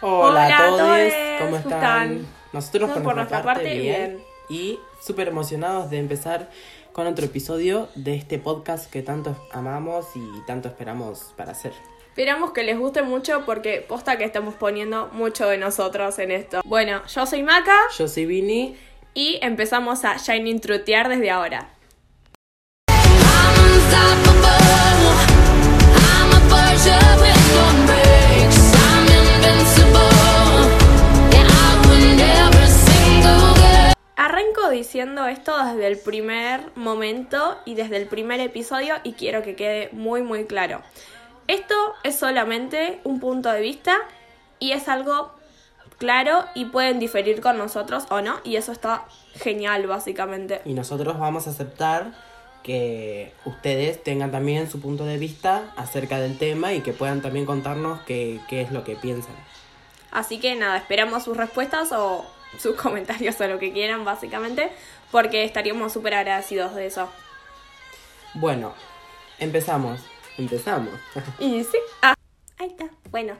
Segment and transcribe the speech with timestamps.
[0.00, 2.12] Hola, Hola a todos, ¿cómo ¿cómo están?
[2.12, 2.26] están?
[2.52, 4.22] Nosotros por, nuestra parte, bien.
[4.48, 6.48] Y súper emocionados de empezar
[6.92, 11.72] con otro episodio de este podcast que tanto amamos y tanto esperamos para hacer.
[12.08, 16.60] Esperamos que les guste mucho porque posta que estamos poniendo mucho de nosotros en esto.
[16.64, 18.76] Bueno, yo soy Maca Yo soy Vini.
[19.14, 21.68] y empezamos a Shining Trutear desde ahora.
[34.28, 39.56] Arranco diciendo esto desde el primer momento y desde el primer episodio y quiero que
[39.56, 40.82] quede muy muy claro.
[41.46, 43.96] Esto es solamente un punto de vista
[44.58, 45.30] y es algo
[45.96, 50.60] claro y pueden diferir con nosotros o no y eso está genial básicamente.
[50.66, 52.12] Y nosotros vamos a aceptar
[52.62, 57.46] que ustedes tengan también su punto de vista acerca del tema y que puedan también
[57.46, 59.34] contarnos qué, qué es lo que piensan.
[60.10, 62.26] Así que nada, esperamos sus respuestas o
[62.58, 64.70] sus comentarios o lo que quieran básicamente
[65.10, 67.08] porque estaríamos súper agradecidos de eso.
[68.34, 68.74] Bueno,
[69.38, 70.00] empezamos.
[70.36, 70.94] Empezamos.
[71.38, 71.78] Y sí.
[72.02, 72.14] Ah,
[72.58, 72.88] ahí está.
[73.10, 73.36] Bueno.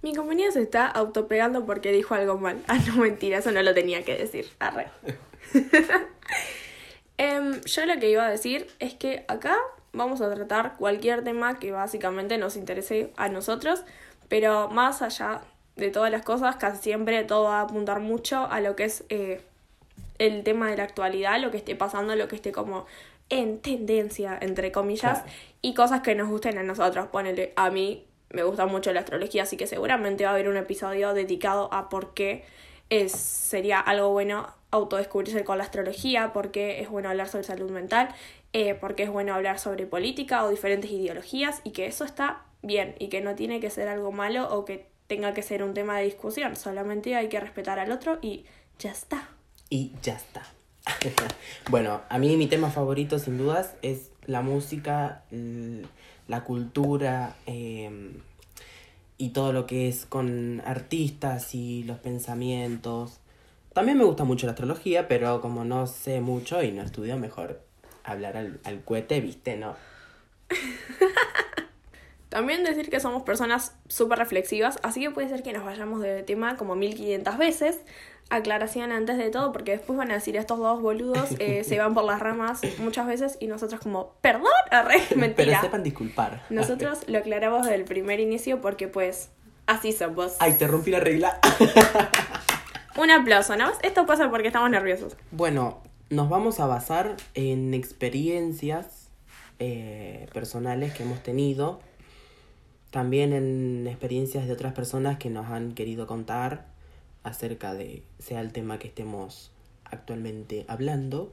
[0.00, 2.62] Mi compañera se está autopegando porque dijo algo mal.
[2.68, 4.48] Ah, no, mentira, eso no lo tenía que decir.
[4.58, 4.88] Arre.
[7.20, 9.56] Em, yo lo que iba a decir es que acá
[9.92, 13.82] vamos a tratar cualquier tema que básicamente nos interese a nosotros,
[14.28, 15.40] pero más allá
[15.78, 19.04] de todas las cosas, casi siempre todo va a apuntar mucho a lo que es
[19.08, 19.40] eh,
[20.18, 22.86] el tema de la actualidad, lo que esté pasando, lo que esté como
[23.30, 25.36] en tendencia, entre comillas, Claro.
[25.62, 27.06] y cosas que nos gusten a nosotros.
[27.08, 30.56] Ponele, a mí me gusta mucho la astrología, así que seguramente va a haber un
[30.56, 32.44] episodio dedicado a por qué
[32.90, 37.70] es, sería algo bueno autodescubrirse con la astrología, por qué es bueno hablar sobre salud
[37.70, 38.08] mental,
[38.52, 42.42] eh, por qué es bueno hablar sobre política o diferentes ideologías, y que eso está
[42.62, 45.74] bien, y que no tiene que ser algo malo o que tenga que ser un
[45.74, 48.44] tema de discusión, solamente hay que respetar al otro y
[48.78, 49.30] ya está.
[49.68, 50.42] Y ya está.
[51.70, 55.24] bueno, a mí mi tema favorito sin dudas es la música,
[56.28, 58.12] la cultura eh,
[59.16, 63.18] y todo lo que es con artistas y los pensamientos.
[63.72, 67.62] También me gusta mucho la astrología, pero como no sé mucho y no estudio, mejor
[68.04, 69.56] hablar al, al cohete, ¿viste?
[69.56, 69.74] No.
[72.38, 76.22] También decir que somos personas súper reflexivas, así que puede ser que nos vayamos de
[76.22, 77.80] tema como 1500 veces.
[78.30, 81.94] Aclaración antes de todo, porque después van a decir estos dos boludos eh, se van
[81.94, 85.60] por las ramas muchas veces y nosotros como, perdón, arre, Pero mentira.
[85.60, 86.44] sepan disculpar.
[86.48, 89.30] Nosotros lo aclaramos desde el primer inicio porque pues
[89.66, 90.36] así somos.
[90.38, 91.40] Ay, te rompí la regla.
[92.96, 93.72] Un aplauso, ¿no?
[93.82, 95.16] Esto pasa porque estamos nerviosos.
[95.32, 99.08] Bueno, nos vamos a basar en experiencias
[99.58, 101.80] eh, personales que hemos tenido,
[102.90, 106.66] también en experiencias de otras personas que nos han querido contar
[107.22, 109.52] acerca de sea el tema que estemos
[109.84, 111.32] actualmente hablando.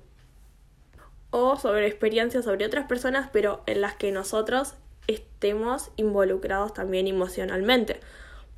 [1.32, 4.76] o sobre experiencias sobre otras personas, pero en las que nosotros
[5.08, 8.00] estemos involucrados también emocionalmente.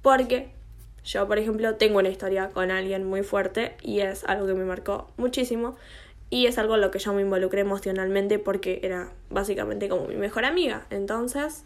[0.03, 0.51] Porque
[1.03, 4.65] yo, por ejemplo, tengo una historia con alguien muy fuerte y es algo que me
[4.65, 5.75] marcó muchísimo.
[6.29, 10.15] Y es algo en lo que yo me involucré emocionalmente porque era básicamente como mi
[10.15, 10.85] mejor amiga.
[10.89, 11.63] Entonces,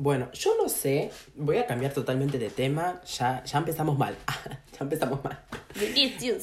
[0.00, 4.16] Bueno, yo no sé, voy a cambiar totalmente de tema, ya, ya empezamos mal,
[4.72, 5.40] ya empezamos mal.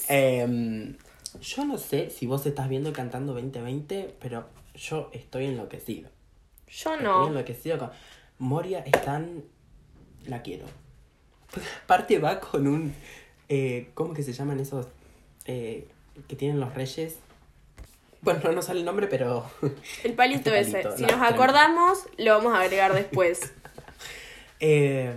[0.10, 0.98] Em,
[1.42, 4.46] yo no sé si vos estás viendo cantando 2020, pero
[4.76, 6.10] yo estoy enloquecido.
[6.68, 7.28] yo Estoy no.
[7.28, 7.92] enloquecido con.
[8.40, 9.44] Moria es tan.
[10.26, 10.66] La quiero.
[11.86, 12.94] Aparte va con un.
[13.48, 14.88] eh, ¿Cómo que se llaman esos?
[15.46, 15.88] eh,
[16.28, 17.20] que tienen los reyes.
[18.26, 19.46] Bueno, no nos sale el nombre, pero.
[20.04, 20.98] El palito Este ese.
[20.98, 23.54] Si no, nos acordamos, lo vamos a agregar después.
[24.60, 25.14] eh,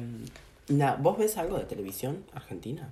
[0.69, 2.91] na, ¿Vos ves algo de televisión argentina?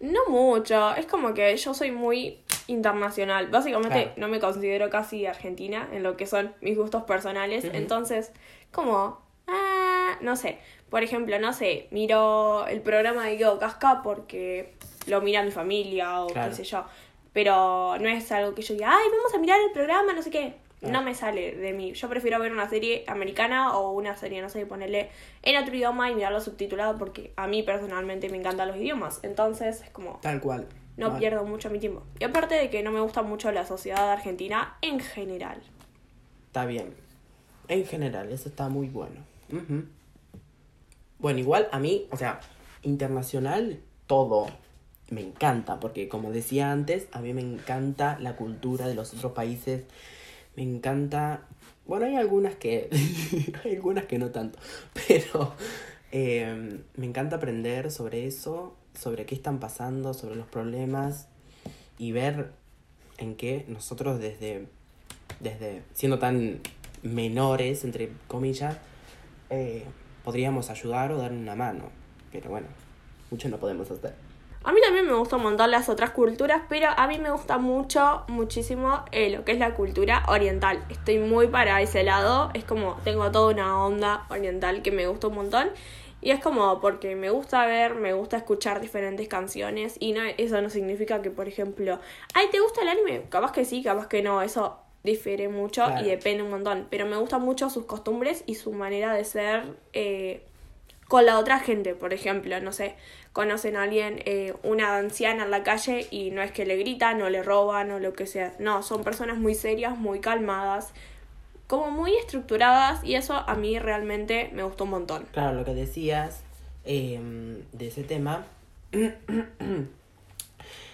[0.00, 3.48] No mucho, es como que yo soy muy internacional.
[3.48, 4.12] Básicamente Claro.
[4.18, 7.64] no me considero casi argentina en lo que son mis gustos personales.
[7.72, 8.30] Entonces,
[8.72, 10.58] como, ah, no sé.
[10.90, 14.74] Por ejemplo, no sé, miro el programa de Guido Casca porque
[15.06, 16.50] lo mira mi familia o Claro.
[16.50, 16.84] qué sé yo.
[17.34, 20.30] Pero no es algo que yo diga, ay, vamos a mirar el programa, no sé
[20.30, 20.54] qué.
[20.80, 20.98] Claro.
[21.00, 21.92] No me sale de mí.
[21.92, 25.10] Yo prefiero ver una serie americana o una serie, no sé, ponerle
[25.42, 29.20] en otro idioma y mirarlo subtitulado porque a mí personalmente me encantan los idiomas.
[29.22, 30.66] Entonces es como, Tal cual.
[30.96, 31.18] no Vale.
[31.20, 32.02] pierdo mucho mi tiempo.
[32.20, 35.60] Y aparte de que no me gusta mucho la sociedad argentina en general.
[36.46, 36.94] Está bien.
[37.68, 39.20] En general, eso está muy bueno.
[39.50, 39.84] Ujú.
[41.18, 42.40] Bueno, igual a mí, o sea,
[42.82, 44.46] internacional, todo
[45.10, 49.32] me encanta, porque como decía antes, a mí me encanta la cultura de los otros
[49.32, 49.84] países,
[50.56, 51.42] me encanta,
[51.86, 52.88] bueno, hay algunas que,
[53.64, 54.58] hay algunas que no tanto,
[55.08, 55.54] pero
[56.16, 61.26] Eh, me encanta aprender sobre eso, sobre qué están pasando, sobre los problemas
[61.98, 62.52] y ver
[63.18, 64.68] en qué nosotros desde,
[65.40, 66.60] desde siendo tan
[67.02, 68.76] menores, entre comillas,
[69.50, 69.82] eh,
[70.22, 71.90] podríamos ayudar o dar una mano.
[72.30, 72.68] Pero bueno,
[73.32, 74.14] mucho no podemos hacer.
[74.66, 77.58] A mí también me gusta un montón las otras culturas, pero a mí me gusta
[77.58, 80.82] mucho, muchísimo eh, lo que es la cultura oriental.
[80.88, 85.28] Estoy muy para ese lado, es como tengo toda una onda oriental que me gusta
[85.28, 85.70] un montón.
[86.22, 90.62] Y es como porque me gusta ver, me gusta escuchar diferentes canciones y no, eso
[90.62, 91.98] no significa que, por ejemplo,
[92.32, 93.24] ay, ¿te gusta el anime?
[93.28, 96.02] Capaz que sí, capaz que no, eso difiere mucho Claro.
[96.06, 96.86] y depende un montón.
[96.88, 100.42] Pero me gustan mucho sus costumbres y su manera de ser eh,
[101.08, 102.96] con la otra gente, por ejemplo, no sé,
[103.34, 107.20] conocen a alguien, eh, una anciana en la calle y no es que le gritan
[107.20, 110.92] o le roban o lo que sea, no, son personas muy serias, muy calmadas,
[111.66, 115.26] como muy estructuradas y eso a mí realmente me gustó un montón.
[115.32, 116.44] Claro, lo que decías
[116.84, 117.20] eh,
[117.72, 118.46] de ese tema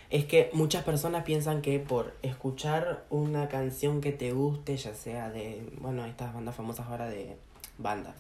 [0.09, 5.29] es que muchas personas piensan que por escuchar una canción que te guste, ya sea
[5.29, 7.37] de, bueno, estas bandas famosas ahora de
[7.77, 8.15] bandas,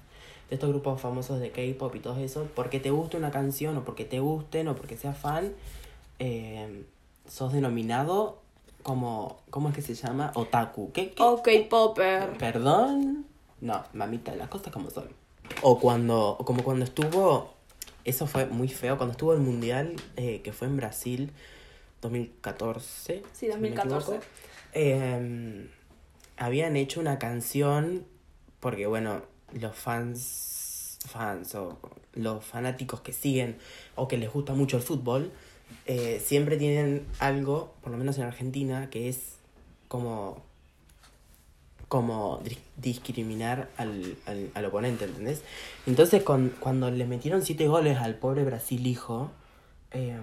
[0.50, 3.84] de estos grupos famosos de K-pop y todo eso, porque te guste una canción o
[3.84, 5.54] porque te gusten o porque seas fan,
[6.18, 6.84] eh,
[7.26, 8.40] sos denominado
[8.82, 10.32] como, ¿cómo es que se llama?
[10.34, 10.90] Otaku.
[10.92, 11.12] ¿Qué?
[11.12, 11.22] qué?
[11.22, 12.36] Ok, Popper.
[12.36, 13.26] ¿Perdón?
[13.60, 15.08] No, mamita, las cosas como son.
[15.62, 17.54] O cuando, o como cuando estuvo,
[18.04, 21.30] eso fue muy feo, cuando estuvo el mundial eh, que fue en Brasil
[22.02, 23.14] 2014.
[23.14, 24.16] Sí, si no me 2014.
[24.16, 24.26] equivoco,
[24.72, 25.68] eh,
[26.38, 28.04] habían hecho una canción
[28.58, 29.22] porque, bueno,
[29.54, 31.78] los fans, fans o
[32.14, 33.56] los fanáticos que siguen
[33.94, 35.30] o que les gusta mucho el fútbol,
[35.86, 39.36] eh, siempre tienen algo, por lo menos en Argentina, que es
[39.88, 40.42] como
[41.88, 44.16] como dis- discriminar al,
[44.54, 45.42] al, oponente, ¿entendés?
[45.88, 49.32] Entonces cuando le metieron siete goles al pobre Brasil hijo,
[49.90, 50.16] eh,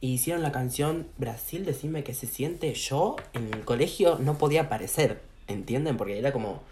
[0.00, 4.62] y hicieron la canción Brasil, decime que se siente, yo en el colegio no podía
[4.62, 5.98] aparecer, ¿entienden?
[5.98, 6.62] Porque era como,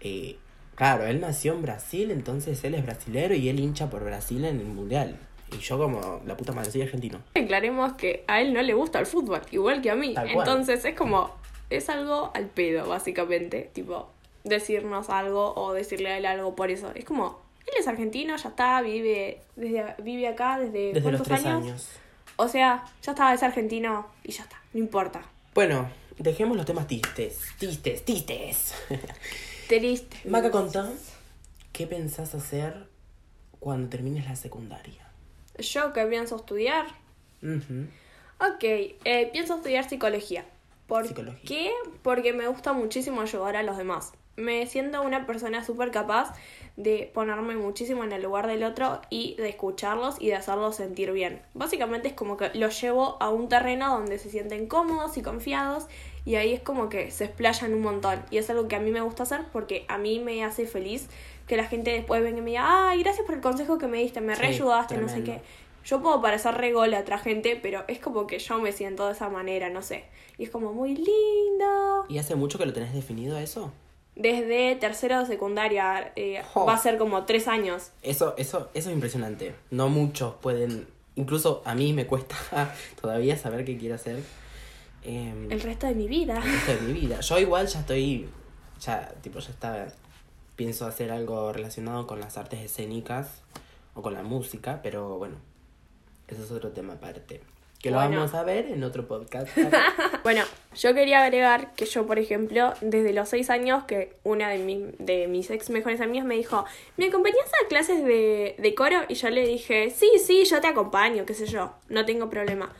[0.00, 0.36] eh,
[0.80, 4.60] claro, él nació en Brasil, entonces él es brasilero y él hincha por Brasil en
[4.60, 5.14] el Mundial.
[5.52, 7.20] Y yo como, la puta madre, soy argentino.
[7.34, 10.14] Aclaremos que a él no le gusta el fútbol, igual que a mí.
[10.14, 10.48] Tal cual.
[10.48, 11.34] Entonces es como,
[11.68, 13.68] es algo al pedo, básicamente.
[13.74, 14.08] Tipo,
[14.42, 16.90] decirnos algo o decirle a él algo por eso.
[16.94, 21.28] Es como, él es argentino, ya está, vive, desde, vive acá desde, Desde los ¿cuántos
[21.28, 21.62] tres años?
[21.62, 21.88] años.
[22.36, 25.20] O sea, ya está, es argentino y ya está, no importa.
[25.54, 28.74] Bueno, dejemos los temas tistes, tistes, tistes.
[29.70, 30.16] Triste.
[30.28, 30.90] Maca, contá,
[31.72, 32.88] ¿qué pensás hacer
[33.60, 35.06] cuando termines la secundaria?
[35.58, 36.86] Yo que pienso estudiar.
[37.40, 40.44] Ok, eh, pienso estudiar psicología.
[40.88, 41.40] ¿Por Psicología.
[41.46, 41.70] qué?
[42.02, 44.12] Porque me gusta muchísimo ayudar a los demás.
[44.34, 46.32] Me siento una persona súper capaz
[46.76, 51.12] de ponerme muchísimo en el lugar del otro y de escucharlos y de hacerlos sentir
[51.12, 51.42] bien.
[51.54, 55.86] Básicamente es como que los llevo a un terreno donde se sienten cómodos y confiados
[56.24, 58.22] y ahí es como que se explayan un montón.
[58.30, 61.08] Y es algo que a mí me gusta hacer porque a mí me hace feliz
[61.46, 63.98] que la gente después venga y me diga, ay, gracias por el consejo que me
[63.98, 65.40] diste, me Sí, reayudaste, no sé qué.
[65.84, 69.06] Yo puedo parecer re gola a otra gente, pero es como que yo me siento
[69.06, 70.04] de esa manera, no sé.
[70.36, 72.04] Y es como muy lindo.
[72.08, 73.72] ¿Y hace mucho que lo tenés definido eso?
[74.14, 77.92] Desde tercero de secundaria, eh, va a ser como tres años.
[78.02, 79.54] Eso, eso, eso es impresionante.
[79.70, 80.86] No muchos pueden,
[81.16, 82.36] incluso a mí me cuesta
[83.00, 84.22] todavía saber qué quiero hacer.
[85.02, 86.36] Em, El resto de mi vida.
[86.36, 87.20] el resto de mi vida.
[87.20, 88.28] Yo igual ya estoy,
[88.80, 89.88] ya, tipo, ya está,
[90.56, 93.42] pienso hacer algo relacionado con las artes escénicas
[93.94, 95.36] o con la música, pero bueno,
[96.28, 97.40] eso es otro tema aparte.
[97.80, 98.16] Que lo Bueno.
[98.18, 99.48] vamos a ver en otro podcast.
[100.22, 100.42] Bueno,
[100.76, 104.92] yo quería agregar que yo, por ejemplo, desde los seis años, que una de, mi-
[104.98, 106.66] de mis ex mejores amigas me dijo,
[106.98, 108.98] ¿me acompañas a clases de, de coro?
[109.08, 112.70] Y yo le dije, sí, sí, yo te acompaño, qué sé yo, no tengo problema.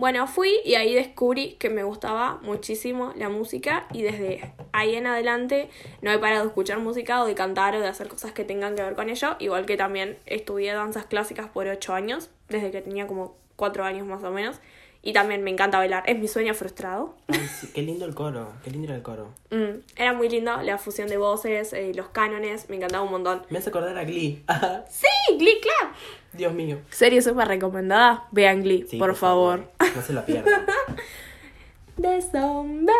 [0.00, 5.06] Bueno, fui y ahí descubrí que me gustaba muchísimo la música y desde ahí en
[5.06, 5.68] adelante
[6.00, 8.74] no he parado de escuchar música o de cantar o de hacer cosas que tengan
[8.76, 12.80] que ver con ello, igual que también estudié danzas clásicas por ocho años, desde que
[12.80, 14.58] tenía como cuatro años más o menos,
[15.02, 17.14] y también me encanta bailar, es mi sueño frustrado.
[17.28, 19.28] Ay, sí, qué lindo el coro, qué lindo era el coro.
[19.50, 23.42] Mm, era muy lindo la fusión de voces, eh, los cánones, me encantaba un montón.
[23.50, 24.44] Me hace acordar a Glee.
[24.90, 25.06] ¡Sí!
[25.38, 25.92] ¡Glee Club!
[26.32, 26.78] Dios mío.
[26.90, 29.70] Serie súper recomendada, vean Glee, Sí, por, favor.
[29.94, 30.66] No se la pierdan.
[32.00, 32.20] The.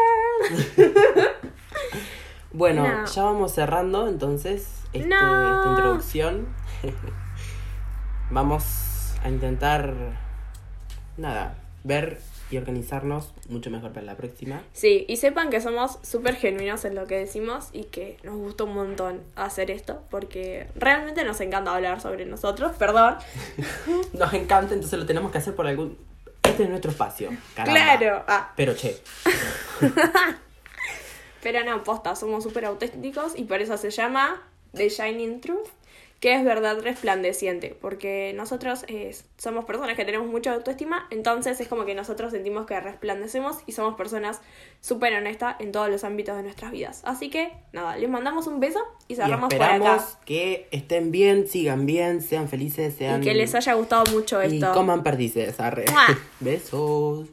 [2.52, 3.06] Bueno, No.
[3.06, 5.58] ya vamos cerrando entonces este- No.
[5.58, 6.48] esta introducción.
[8.30, 9.94] vamos a intentar,
[11.16, 12.18] nada, ver
[12.50, 14.62] y organizarnos mucho mejor para la próxima.
[14.72, 18.64] Sí, y sepan que somos súper genuinos en lo que decimos y que nos gustó
[18.64, 23.16] un montón hacer esto, porque realmente nos encanta hablar sobre nosotros, perdón.
[24.12, 25.96] Nos encanta, entonces lo tenemos que hacer por algún...
[26.42, 27.30] Este es nuestro espacio.
[27.54, 27.96] caramba.
[27.98, 28.24] Claro.
[28.26, 28.96] Ah, Pero che,
[31.42, 34.42] pero no, posta, somos súper auténticos y por eso se llama
[34.74, 35.68] The Shining Truth,
[36.20, 41.66] que es verdad resplandeciente, porque nosotros eh, somos personas que tenemos mucha autoestima, entonces es
[41.66, 44.40] como que nosotros sentimos que resplandecemos y somos personas
[44.82, 47.00] súper honestas en todos los ámbitos de nuestras vidas.
[47.04, 50.04] Así que, nada, les mandamos un beso y y cerramos por acá.
[50.26, 53.22] que estén bien, sigan bien, sean felices, sean...
[53.22, 54.72] Y que les haya gustado mucho Y esto.
[54.72, 55.86] coman perdices, arre.
[55.90, 56.18] ¡Mua!
[56.40, 57.28] Besos.